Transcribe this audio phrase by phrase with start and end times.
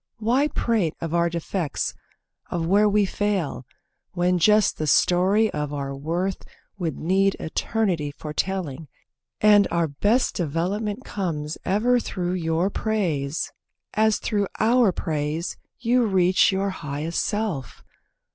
[0.17, 1.93] Why prate of our defects,
[2.49, 3.67] of where we fail,
[4.13, 6.43] When just the story of our worth
[6.79, 8.87] would need Eternity for telling,
[9.41, 13.51] and our best Development comes ever through your praise,
[13.93, 17.83] As through our praise you reach your highest self?